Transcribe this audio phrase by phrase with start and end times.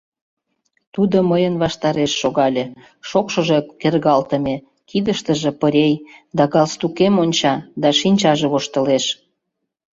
[0.93, 2.63] Тудо мыйын ваштареш шогале,
[3.09, 4.55] шокшыжо кергалтыме,
[4.89, 5.93] кидыштыже пырей,
[6.37, 9.05] да галстукем онча, да шинчаже воштылеш.